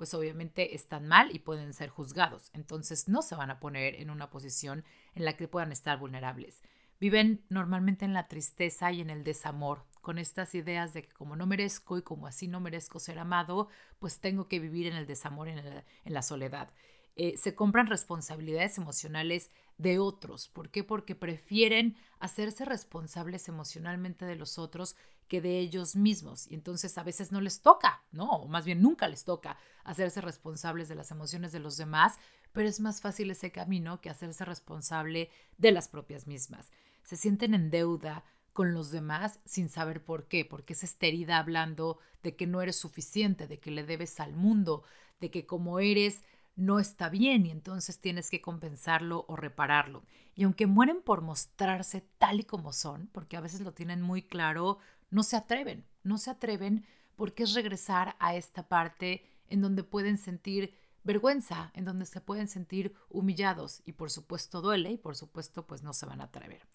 pues 0.03 0.13
obviamente 0.15 0.75
están 0.75 1.07
mal 1.07 1.33
y 1.33 1.39
pueden 1.39 1.71
ser 1.71 1.87
juzgados. 1.87 2.49
Entonces 2.51 3.07
no 3.07 3.21
se 3.21 3.35
van 3.35 3.49
a 3.51 3.61
poner 3.61 3.95
en 3.95 4.09
una 4.09 4.29
posición 4.29 4.83
en 5.15 5.23
la 5.23 5.37
que 5.37 5.47
puedan 5.47 5.71
estar 5.71 5.97
vulnerables. 5.97 6.61
Viven 6.99 7.45
normalmente 7.47 8.03
en 8.03 8.11
la 8.11 8.27
tristeza 8.27 8.91
y 8.91 8.99
en 8.99 9.09
el 9.09 9.23
desamor, 9.23 9.85
con 10.01 10.17
estas 10.17 10.55
ideas 10.55 10.93
de 10.93 11.03
que 11.03 11.13
como 11.13 11.37
no 11.37 11.45
merezco 11.45 11.97
y 11.97 12.01
como 12.01 12.27
así 12.27 12.49
no 12.49 12.59
merezco 12.59 12.99
ser 12.99 13.17
amado, 13.17 13.69
pues 13.99 14.19
tengo 14.19 14.49
que 14.49 14.59
vivir 14.59 14.87
en 14.87 14.97
el 14.97 15.07
desamor, 15.07 15.47
en 15.47 15.63
la, 15.63 15.85
en 16.03 16.13
la 16.13 16.21
soledad. 16.21 16.73
Eh, 17.15 17.37
se 17.37 17.55
compran 17.55 17.87
responsabilidades 17.87 18.77
emocionales 18.77 19.51
de 19.77 19.99
otros. 19.99 20.49
¿Por 20.49 20.69
qué? 20.69 20.83
Porque 20.83 21.15
prefieren 21.15 21.95
hacerse 22.19 22.65
responsables 22.65 23.47
emocionalmente 23.47 24.25
de 24.25 24.35
los 24.35 24.59
otros 24.59 24.97
de 25.41 25.59
ellos 25.59 25.95
mismos. 25.95 26.49
Y 26.49 26.55
entonces 26.55 26.97
a 26.97 27.03
veces 27.03 27.31
no 27.31 27.41
les 27.41 27.61
toca, 27.61 28.03
¿no? 28.11 28.29
O 28.29 28.47
más 28.47 28.65
bien 28.65 28.81
nunca 28.81 29.07
les 29.07 29.23
toca 29.23 29.57
hacerse 29.83 30.21
responsables 30.21 30.89
de 30.89 30.95
las 30.95 31.11
emociones 31.11 31.51
de 31.51 31.59
los 31.59 31.77
demás, 31.77 32.17
pero 32.51 32.67
es 32.69 32.79
más 32.79 33.01
fácil 33.01 33.31
ese 33.31 33.51
camino 33.51 34.01
que 34.01 34.09
hacerse 34.09 34.45
responsable 34.45 35.29
de 35.57 35.71
las 35.71 35.87
propias 35.87 36.27
mismas. 36.27 36.71
Se 37.03 37.17
sienten 37.17 37.53
en 37.53 37.69
deuda 37.69 38.23
con 38.53 38.73
los 38.73 38.91
demás 38.91 39.39
sin 39.45 39.67
saber 39.67 40.03
por 40.03 40.27
qué, 40.27 40.45
porque 40.45 40.73
es 40.73 40.83
esta 40.83 41.07
herida 41.07 41.39
hablando 41.39 41.97
de 42.21 42.35
que 42.35 42.47
no 42.47 42.61
eres 42.61 42.75
suficiente, 42.75 43.47
de 43.47 43.59
que 43.59 43.71
le 43.71 43.83
debes 43.83 44.19
al 44.19 44.33
mundo, 44.33 44.83
de 45.19 45.31
que 45.31 45.45
como 45.45 45.79
eres 45.79 46.21
no 46.55 46.79
está 46.79 47.09
bien 47.09 47.45
y 47.45 47.51
entonces 47.51 47.99
tienes 47.99 48.29
que 48.29 48.41
compensarlo 48.41 49.25
o 49.27 49.35
repararlo. 49.35 50.03
Y 50.35 50.43
aunque 50.43 50.67
mueren 50.67 51.01
por 51.01 51.21
mostrarse 51.21 52.01
tal 52.17 52.41
y 52.41 52.43
como 52.43 52.73
son, 52.73 53.07
porque 53.11 53.37
a 53.37 53.41
veces 53.41 53.61
lo 53.61 53.73
tienen 53.73 54.01
muy 54.01 54.21
claro, 54.21 54.77
no 55.13 55.21
se 55.21 55.37
atreven, 55.37 55.85
no 56.01 56.17
se 56.17 56.31
atreven 56.31 56.85
porque 57.15 57.43
es 57.43 57.53
regresar 57.53 58.15
a 58.19 58.35
esta 58.35 58.67
parte 58.67 59.23
en 59.47 59.61
donde 59.61 59.83
pueden 59.83 60.17
sentir 60.17 60.73
vergüenza, 61.03 61.71
en 61.75 61.85
donde 61.85 62.07
se 62.07 62.19
pueden 62.19 62.47
sentir 62.47 62.95
humillados 63.09 63.83
y 63.85 63.91
por 63.91 64.09
supuesto 64.09 64.59
duele 64.59 64.91
y 64.91 64.97
por 64.97 65.15
supuesto 65.15 65.67
pues 65.67 65.83
no 65.83 65.93
se 65.93 66.07
van 66.07 66.19
a 66.19 66.25
atrever. 66.25 66.67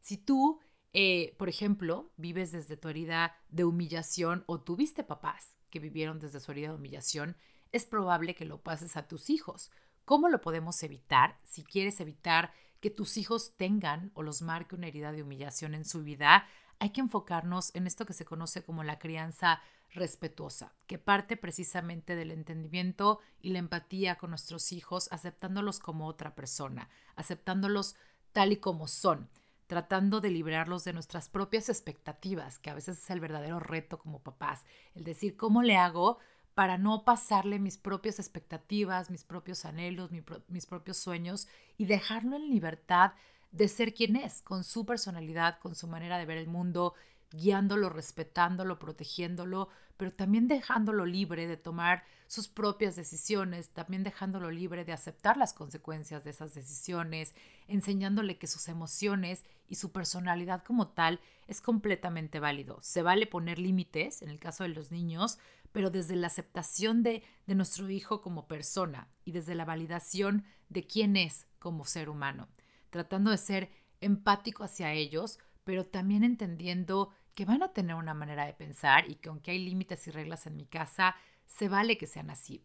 Si 0.00 0.16
tú, 0.16 0.58
eh, 0.94 1.34
por 1.38 1.50
ejemplo, 1.50 2.10
vives 2.16 2.50
desde 2.50 2.78
tu 2.78 2.88
herida 2.88 3.36
de 3.50 3.64
humillación 3.64 4.42
o 4.46 4.58
tuviste 4.58 5.04
papás 5.04 5.58
que 5.68 5.78
vivieron 5.78 6.18
desde 6.18 6.40
su 6.40 6.50
herida 6.50 6.68
de 6.68 6.76
humillación, 6.76 7.36
es 7.72 7.84
probable 7.84 8.34
que 8.34 8.46
lo 8.46 8.62
pases 8.62 8.96
a 8.96 9.06
tus 9.06 9.28
hijos. 9.28 9.70
¿Cómo 10.06 10.30
lo 10.30 10.40
podemos 10.40 10.82
evitar? 10.82 11.38
Si 11.44 11.62
quieres 11.62 12.00
evitar 12.00 12.54
que 12.80 12.90
tus 12.90 13.18
hijos 13.18 13.54
tengan 13.58 14.12
o 14.14 14.22
los 14.22 14.40
marque 14.40 14.76
una 14.76 14.86
herida 14.86 15.12
de 15.12 15.22
humillación 15.22 15.74
en 15.74 15.84
su 15.84 16.02
vida, 16.02 16.46
hay 16.82 16.90
que 16.90 17.00
enfocarnos 17.00 17.72
en 17.76 17.86
esto 17.86 18.06
que 18.06 18.12
se 18.12 18.24
conoce 18.24 18.64
como 18.64 18.82
la 18.82 18.98
crianza 18.98 19.60
respetuosa, 19.92 20.72
que 20.88 20.98
parte 20.98 21.36
precisamente 21.36 22.16
del 22.16 22.32
entendimiento 22.32 23.20
y 23.40 23.50
la 23.50 23.60
empatía 23.60 24.16
con 24.16 24.30
nuestros 24.30 24.72
hijos, 24.72 25.08
aceptándolos 25.12 25.78
como 25.78 26.08
otra 26.08 26.34
persona, 26.34 26.88
aceptándolos 27.14 27.94
tal 28.32 28.50
y 28.50 28.56
como 28.56 28.88
son, 28.88 29.30
tratando 29.68 30.20
de 30.20 30.30
liberarlos 30.30 30.82
de 30.82 30.92
nuestras 30.92 31.28
propias 31.28 31.68
expectativas, 31.68 32.58
que 32.58 32.70
a 32.70 32.74
veces 32.74 32.98
es 32.98 33.10
el 33.10 33.20
verdadero 33.20 33.60
reto 33.60 34.00
como 34.00 34.24
papás, 34.24 34.64
el 34.96 35.04
decir, 35.04 35.36
¿cómo 35.36 35.62
le 35.62 35.76
hago 35.76 36.18
para 36.54 36.78
no 36.78 37.04
pasarle 37.04 37.60
mis 37.60 37.78
propias 37.78 38.18
expectativas, 38.18 39.08
mis 39.08 39.22
propios 39.22 39.64
anhelos, 39.66 40.10
mis 40.48 40.66
propios 40.66 40.96
sueños 40.96 41.46
y 41.78 41.84
dejarlo 41.84 42.34
en 42.34 42.50
libertad 42.50 43.12
de 43.52 43.68
ser 43.68 43.94
quien 43.94 44.16
es, 44.16 44.42
con 44.42 44.64
su 44.64 44.84
personalidad, 44.84 45.58
con 45.60 45.74
su 45.74 45.86
manera 45.86 46.18
de 46.18 46.26
ver 46.26 46.38
el 46.38 46.48
mundo, 46.48 46.94
guiándolo, 47.30 47.88
respetándolo, 47.88 48.78
protegiéndolo, 48.78 49.68
pero 49.96 50.12
también 50.12 50.48
dejándolo 50.48 51.06
libre 51.06 51.46
de 51.46 51.56
tomar 51.56 52.04
sus 52.26 52.48
propias 52.48 52.96
decisiones, 52.96 53.70
también 53.70 54.04
dejándolo 54.04 54.50
libre 54.50 54.84
de 54.84 54.92
aceptar 54.92 55.36
las 55.36 55.52
consecuencias 55.52 56.24
de 56.24 56.30
esas 56.30 56.54
decisiones, 56.54 57.34
enseñándole 57.68 58.38
que 58.38 58.46
sus 58.46 58.68
emociones 58.68 59.44
y 59.68 59.76
su 59.76 59.92
personalidad 59.92 60.64
como 60.64 60.88
tal 60.88 61.20
es 61.46 61.60
completamente 61.60 62.40
válido. 62.40 62.78
Se 62.80 63.02
vale 63.02 63.26
poner 63.26 63.58
límites, 63.58 64.22
en 64.22 64.30
el 64.30 64.38
caso 64.38 64.64
de 64.64 64.70
los 64.70 64.90
niños, 64.90 65.38
pero 65.72 65.90
desde 65.90 66.16
la 66.16 66.26
aceptación 66.26 67.02
de, 67.02 67.22
de 67.46 67.54
nuestro 67.54 67.88
hijo 67.90 68.22
como 68.22 68.48
persona 68.48 69.08
y 69.24 69.32
desde 69.32 69.54
la 69.54 69.64
validación 69.64 70.44
de 70.68 70.86
quién 70.86 71.16
es 71.16 71.46
como 71.58 71.84
ser 71.84 72.08
humano, 72.08 72.48
tratando 72.92 73.30
de 73.30 73.38
ser 73.38 73.70
empático 74.00 74.62
hacia 74.62 74.92
ellos, 74.92 75.38
pero 75.64 75.86
también 75.86 76.22
entendiendo 76.22 77.10
que 77.34 77.46
van 77.46 77.62
a 77.62 77.72
tener 77.72 77.96
una 77.96 78.14
manera 78.14 78.44
de 78.44 78.52
pensar 78.52 79.10
y 79.10 79.16
que 79.16 79.30
aunque 79.30 79.52
hay 79.52 79.64
límites 79.64 80.06
y 80.06 80.10
reglas 80.10 80.46
en 80.46 80.56
mi 80.56 80.66
casa, 80.66 81.16
se 81.46 81.68
vale 81.68 81.96
que 81.96 82.06
sean 82.06 82.30
así. 82.30 82.62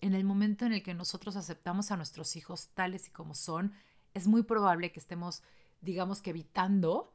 En 0.00 0.14
el 0.14 0.24
momento 0.24 0.64
en 0.64 0.72
el 0.72 0.82
que 0.82 0.94
nosotros 0.94 1.36
aceptamos 1.36 1.90
a 1.90 1.96
nuestros 1.96 2.36
hijos 2.36 2.68
tales 2.68 3.08
y 3.08 3.10
como 3.10 3.34
son, 3.34 3.72
es 4.14 4.28
muy 4.28 4.44
probable 4.44 4.92
que 4.92 5.00
estemos, 5.00 5.42
digamos 5.80 6.22
que 6.22 6.30
evitando 6.30 7.12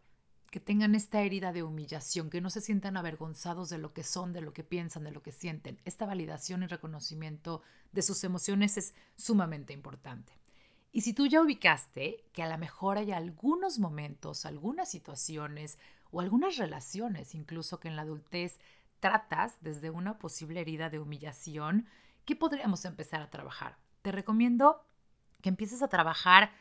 que 0.52 0.60
tengan 0.60 0.96
esta 0.96 1.22
herida 1.22 1.54
de 1.54 1.64
humillación, 1.64 2.30
que 2.30 2.42
no 2.42 2.50
se 2.50 2.60
sientan 2.60 2.98
avergonzados 2.98 3.70
de 3.70 3.78
lo 3.78 3.94
que 3.94 4.04
son, 4.04 4.34
de 4.34 4.42
lo 4.42 4.52
que 4.52 4.66
piensan, 4.66 5.06
de 5.06 5.12
lo 5.12 5.24
que 5.24 5.32
sienten. 5.32 5.80
Esta 5.86 6.06
validación 6.06 6.64
y 6.64 6.68
reconocimiento 6.68 7.62
de 7.94 8.02
sus 8.02 8.26
emociones 8.26 8.76
es 8.76 8.94
sumamente 9.16 9.72
importante. 9.72 10.41
Y 10.92 11.02
si 11.02 11.14
tú 11.14 11.26
ya 11.26 11.42
ubicaste 11.42 12.26
que 12.34 12.44
a 12.44 12.50
lo 12.50 12.58
mejor 12.58 12.98
hay 12.98 13.12
algunos 13.12 13.80
momentos, 13.80 14.46
algunas 14.46 14.90
situaciones 14.90 15.78
o 16.12 16.20
algunas 16.20 16.58
relaciones, 16.58 17.34
incluso 17.34 17.80
que 17.80 17.88
en 17.88 17.96
la 17.96 18.02
adultez 18.02 18.60
tratas 19.00 19.56
desde 19.62 19.90
una 19.90 20.20
posible 20.20 20.60
herida 20.60 20.90
de 20.90 21.00
humillación, 21.00 21.88
¿qué 22.26 22.36
podríamos 22.36 22.84
empezar 22.86 23.22
a 23.22 23.30
trabajar? 23.30 23.78
Te 24.02 24.12
recomiendo 24.12 24.86
que 25.42 25.50
empieces 25.50 25.82
a 25.82 25.88
trabajar 25.88 26.52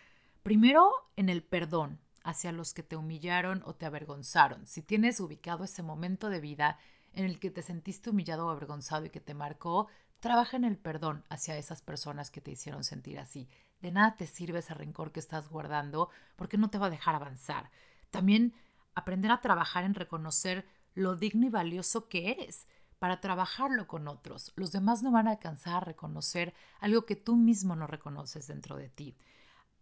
primero 0.43 0.91
en 1.17 1.29
el 1.29 1.43
perdón, 1.43 2.01
hacia 2.23 2.53
los 2.53 2.75
que 2.75 2.83
te 2.83 2.97
humillaron 2.97 3.63
o 3.65 3.75
te 3.75 3.87
avergonzaron. 3.87 4.67
Si 4.67 4.83
tienes 4.83 5.21
ubicado 5.21 5.65
ese 5.65 5.83
momento 5.83 6.29
de 6.29 6.41
vida 6.41 6.79
en 7.13 7.25
el 7.25 7.41
que 7.41 7.51
te 7.51 7.63
sentiste 7.63 8.11
humillado 8.11 8.47
o 8.47 8.51
avergonzado 8.51 9.07
y 9.07 9.11
que 9.11 9.21
te 9.21 9.35
marcó, 9.35 9.89
trabaja 10.21 10.57
en 10.57 10.65
el 10.65 10.77
perdón 10.77 11.25
hacia 11.29 11.57
esas 11.57 11.83
personas 11.83 12.31
que 12.31 12.41
te 12.41 12.51
hicieron 12.51 12.85
sentir 12.85 13.19
así. 13.19 13.49
De 13.81 13.91
nada 13.91 14.17
te 14.17 14.27
sirve 14.27 14.59
ese 14.59 14.75
rencor 14.75 15.13
que 15.13 15.21
estás 15.21 15.49
guardando 15.49 16.11
porque 16.37 16.59
no 16.59 16.71
te 16.71 16.79
va 16.79 16.87
a 16.87 16.91
dejar 16.91 17.15
avanzar. 17.15 17.71
También 18.11 18.55
aprender 18.95 19.31
a 19.31 19.41
trabajar 19.41 19.85
en 19.85 19.95
reconocer 19.95 20.67
lo 20.95 21.17
digno 21.17 21.47
y 21.47 21.51
valioso 21.51 22.09
que 22.09 22.31
eres 22.33 22.67
para 22.99 23.21
trabajarlo 23.21 23.87
con 23.87 24.09
otros. 24.09 24.53
Los 24.57 24.73
demás 24.73 25.03
no 25.03 25.11
van 25.11 25.27
a 25.27 25.33
alcanzar 25.33 25.77
a 25.77 25.81
reconocer 25.81 26.53
algo 26.81 27.07
que 27.07 27.17
tú 27.17 27.37
mismo 27.37 27.75
no 27.75 27.87
reconoces 27.87 28.47
dentro 28.47 28.77
de 28.77 28.91
ti. 28.91 29.17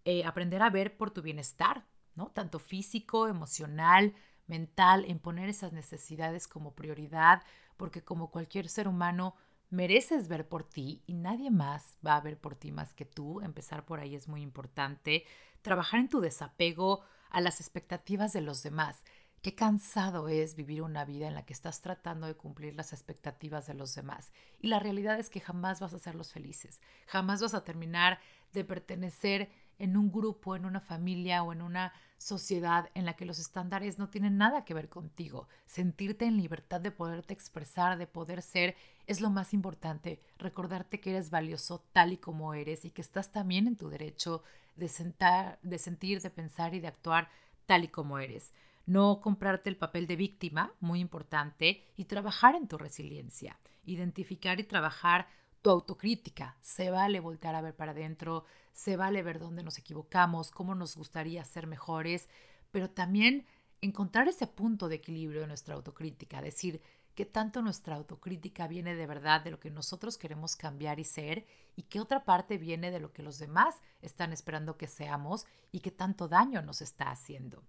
Eh, 0.05 0.25
aprender 0.25 0.63
a 0.63 0.71
ver 0.71 0.97
por 0.97 1.11
tu 1.11 1.21
bienestar, 1.21 1.85
tanto 2.33 2.59
físico, 2.59 3.29
emocional, 3.29 4.15
mental, 4.49 5.05
en 5.07 5.19
poner 5.19 5.49
esas 5.49 5.73
necesidades 5.73 6.49
como 6.49 6.75
prioridad, 6.75 7.43
porque 7.77 8.03
como 8.03 8.31
cualquier 8.31 8.69
ser 8.69 8.89
humano 8.89 9.35
mereces 9.71 10.29
ver 10.29 10.49
por 10.49 10.65
ti 10.65 11.03
y 11.07 11.15
nadie 11.15 11.51
más 11.51 11.97
va 12.07 12.17
a 12.17 12.21
ver 12.21 12.39
por 12.39 12.55
ti 12.57 12.73
más 12.73 12.95
que 12.95 13.05
tú. 13.05 13.41
Empezar 13.41 13.85
por 13.85 14.01
ahí 14.01 14.15
es 14.15 14.29
muy 14.29 14.43
importante. 14.43 15.25
Trabajar 15.63 16.01
en 16.01 16.09
tu 16.09 16.21
desapego 16.21 17.03
a 17.31 17.41
las 17.41 17.61
expectativas 17.61 18.33
de 18.33 18.41
los 18.41 18.63
demás. 18.63 19.05
Qué 19.43 19.55
cansado 19.55 20.29
es 20.29 20.57
vivir 20.57 20.83
una 20.83 21.05
vida 21.05 21.29
en 21.29 21.35
la 21.35 21.45
que 21.45 21.53
estás 21.53 21.81
tratando 21.81 22.27
de 22.27 22.35
cumplir 22.35 22.75
las 22.75 22.93
expectativas 22.93 23.67
de 23.67 23.75
los 23.75 23.95
demás. 23.95 24.33
Y 24.59 24.67
la 24.67 24.81
realidad 24.81 25.21
es 25.21 25.31
que 25.31 25.41
jamás 25.41 25.81
vas 25.81 25.93
a 25.93 25.97
hacerlos 25.97 26.33
felices. 26.33 26.81
Jamás 27.07 27.41
vas 27.41 27.55
a 27.55 27.63
terminar 27.63 28.19
de 28.53 28.65
pertenecer 28.65 29.51
en 29.79 29.97
un 29.97 30.11
grupo, 30.11 30.57
en 30.57 30.65
una 30.65 30.81
familia 30.81 31.43
o 31.43 31.53
en 31.53 31.63
una 31.63 31.93
sociedad 32.19 32.91
en 32.95 33.05
la 33.05 33.15
que 33.15 33.25
los 33.25 33.39
estándares 33.39 33.99
no 33.99 34.09
tienen 34.09 34.37
nada 34.37 34.65
que 34.65 34.75
ver 34.75 34.89
contigo. 34.89 35.49
Sentirte 35.67 36.27
en 36.27 36.37
libertad 36.37 36.81
de 36.81 36.91
poderte 36.91 37.33
expresar, 37.33 37.97
de 37.97 38.07
poder 38.07 38.43
ser, 38.43 38.77
es 39.07 39.21
lo 39.21 39.31
más 39.31 39.55
importante. 39.55 40.21
Recordarte 40.39 41.01
que 41.01 41.11
eres 41.11 41.31
valioso 41.31 41.85
tal 41.93 42.13
y 42.13 42.19
como 42.19 42.55
eres 42.55 42.85
y 42.85 42.91
que 42.91 43.03
estás 43.03 43.31
también 43.31 43.67
en 43.67 43.77
tu 43.77 43.89
derecho 43.89 44.43
de, 44.77 44.89
sentar, 44.89 45.59
de 45.63 45.79
sentir, 45.79 46.21
de 46.21 46.31
pensar 46.31 46.75
y 46.75 46.81
de 46.81 46.89
actuar 46.89 47.31
tal 47.67 47.85
y 47.85 47.89
como 47.89 48.19
eres. 48.19 48.53
No 48.87 49.21
comprarte 49.21 49.69
el 49.69 49.77
papel 49.77 50.07
de 50.07 50.17
víctima, 50.17 50.73
muy 50.81 51.01
importante, 51.01 51.85
y 51.97 52.07
trabajar 52.07 52.55
en 52.55 52.69
tu 52.69 52.79
resiliencia. 52.79 53.59
Identificar 53.85 54.59
y 54.61 54.65
trabajar 54.65 55.29
tu 55.63 55.71
autocrítica. 55.71 56.57
Se 56.61 56.91
vale 56.91 57.21
voltear 57.21 57.55
a 57.55 57.61
ver 57.61 57.75
para 57.75 57.93
adentro, 57.93 58.45
se 58.73 58.97
vale 58.97 59.23
ver 59.23 59.39
dónde 59.39 59.63
nos 59.63 59.79
equivocamos, 59.79 60.51
cómo 60.51 60.75
nos 60.75 60.97
gustaría 60.97 61.45
ser 61.45 61.67
mejores, 61.67 62.29
pero 62.71 62.91
también 62.91 63.47
encontrar 63.81 64.29
ese 64.29 64.47
punto 64.47 64.89
de 64.89 64.97
equilibrio 64.97 65.43
en 65.43 65.49
nuestra 65.49 65.75
autocrítica, 65.75 66.43
decir 66.43 66.83
qué 67.15 67.25
tanto 67.27 67.63
nuestra 67.63 67.97
autocrítica 67.97 68.69
viene 68.69 68.95
de 68.95 69.07
verdad 69.07 69.41
de 69.41 69.51
lo 69.51 69.59
que 69.59 69.71
nosotros 69.71 70.19
queremos 70.19 70.55
cambiar 70.55 71.01
y 71.01 71.05
ser 71.05 71.47
y 71.75 71.83
qué 71.83 72.01
otra 72.01 72.25
parte 72.25 72.59
viene 72.59 72.91
de 72.91 73.01
lo 73.01 73.13
que 73.13 73.23
los 73.23 73.39
demás 73.39 73.75
están 74.03 74.33
esperando 74.33 74.77
que 74.77 74.87
seamos 74.87 75.47
y 75.73 75.81
qué 75.81 75.91
tanto 75.91 76.29
daño 76.29 76.63
nos 76.63 76.81
está 76.81 77.11
haciendo. 77.11 77.65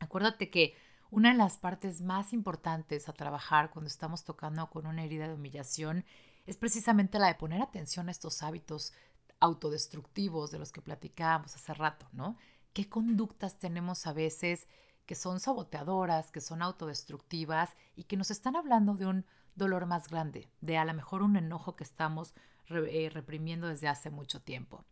Acuérdate 0.00 0.50
que 0.50 0.74
una 1.10 1.30
de 1.30 1.38
las 1.38 1.56
partes 1.56 2.00
más 2.02 2.32
importantes 2.32 3.08
a 3.08 3.12
trabajar 3.12 3.70
cuando 3.70 3.88
estamos 3.88 4.24
tocando 4.24 4.68
con 4.70 4.86
una 4.86 5.04
herida 5.04 5.28
de 5.28 5.34
humillación 5.34 6.04
es 6.50 6.56
precisamente 6.56 7.20
la 7.20 7.28
de 7.28 7.36
poner 7.36 7.62
atención 7.62 8.08
a 8.08 8.10
estos 8.10 8.42
hábitos 8.42 8.92
autodestructivos 9.38 10.50
de 10.50 10.58
los 10.58 10.72
que 10.72 10.82
platicábamos 10.82 11.54
hace 11.54 11.72
rato, 11.74 12.08
¿no? 12.10 12.36
¿Qué 12.72 12.88
conductas 12.88 13.60
tenemos 13.60 14.04
a 14.08 14.12
veces 14.12 14.66
que 15.06 15.14
son 15.14 15.38
saboteadoras, 15.38 16.32
que 16.32 16.40
son 16.40 16.60
autodestructivas 16.60 17.70
y 17.94 18.02
que 18.02 18.16
nos 18.16 18.32
están 18.32 18.56
hablando 18.56 18.94
de 18.94 19.06
un 19.06 19.26
dolor 19.54 19.86
más 19.86 20.08
grande, 20.08 20.48
de 20.60 20.76
a 20.76 20.84
lo 20.84 20.92
mejor 20.92 21.22
un 21.22 21.36
enojo 21.36 21.76
que 21.76 21.84
estamos 21.84 22.34
eh, 22.68 23.10
reprimiendo 23.12 23.68
desde 23.68 23.86
hace 23.86 24.10
mucho 24.10 24.42
tiempo? 24.42 24.84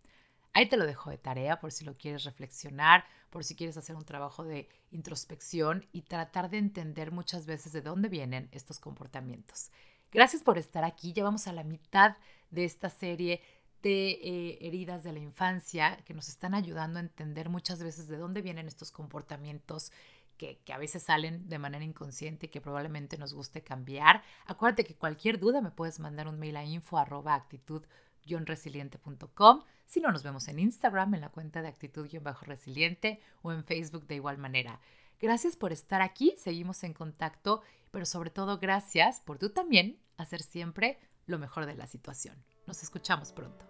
Ahí 0.53 0.69
te 0.69 0.77
lo 0.77 0.87
dejo 0.87 1.11
de 1.11 1.19
tarea 1.19 1.59
por 1.59 1.73
si 1.73 1.85
lo 1.85 1.99
quieres 1.99 2.23
reflexionar, 2.23 3.05
por 3.31 3.43
si 3.43 3.57
quieres 3.57 3.77
hacer 3.77 3.97
un 3.97 4.05
trabajo 4.05 4.45
de 4.45 4.69
introspección 4.93 5.89
y 5.91 6.03
tratar 6.03 6.51
de 6.51 6.59
entender 6.59 7.11
muchas 7.11 7.47
veces 7.47 7.73
de 7.73 7.83
dónde 7.83 8.09
vienen 8.09 8.49
estos 8.53 8.79
comportamientos. 8.79 9.73
Gracias 10.13 10.43
por 10.43 10.59
estar 10.59 10.85
aquí. 10.85 11.13
Ya 11.13 11.25
vamos 11.25 11.47
a 11.47 11.53
la 11.53 11.65
mitad 11.65 12.17
de 12.51 12.65
esta 12.65 12.89
serie 12.89 13.43
de 13.83 14.11
eh, 14.11 14.59
heridas 14.61 15.05
de 15.05 15.13
la 15.13 15.21
infancia 15.21 15.99
que 16.05 16.15
nos 16.15 16.29
están 16.29 16.55
ayudando 16.55 16.99
a 16.99 17.03
entender 17.03 17.49
muchas 17.49 17.83
veces 17.83 18.09
de 18.09 18.17
dónde 18.17 18.43
vienen 18.43 18.67
estos 18.67 18.91
comportamientos 18.91 19.93
que, 20.37 20.61
a 20.73 20.79
veces 20.79 21.03
salen 21.03 21.49
de 21.49 21.59
manera 21.59 21.85
inconsciente 21.85 22.47
y 22.47 22.49
que 22.49 22.61
probablemente 22.61 23.19
nos 23.19 23.35
guste 23.35 23.63
cambiar. 23.63 24.23
Acuérdate 24.47 24.85
que 24.85 24.95
cualquier 24.95 25.39
duda 25.39 25.61
me 25.61 25.71
puedes 25.71 26.01
mandar 26.01 26.29
un 26.29 26.39
mail 26.39 26.57
a 26.57 26.65
info 26.65 26.99
actitud 26.99 27.85
resiliente.com. 28.25 29.65
Si 29.87 30.01
no, 30.01 30.13
nos 30.13 30.23
vemos 30.23 30.49
en 30.49 30.59
Instagram 30.59 31.15
en 31.15 31.23
la 31.23 31.31
cuenta 31.31 31.63
de 31.63 31.69
actitud-resiliente 31.69 33.21
o 33.43 33.53
en 33.53 33.65
Facebook 33.65 34.07
de 34.07 34.17
igual 34.17 34.39
manera. 34.39 34.81
Gracias 35.21 35.57
por 35.57 35.73
estar 35.73 36.01
aquí, 36.01 36.35
seguimos 36.39 36.85
en 36.85 36.95
contacto, 36.95 37.63
pero 37.91 38.07
sobre 38.07 38.31
todo 38.31 38.59
gracias 38.59 39.21
por 39.21 39.39
tú 39.39 39.51
también 39.51 39.99
hacer 40.17 40.43
siempre 40.43 40.99
lo 41.27 41.39
mejor 41.39 41.67
de 41.67 41.75
la 41.75 41.87
situación. 41.87 42.37
Nos 42.67 42.83
escuchamos 42.83 43.33
pronto. 43.33 43.68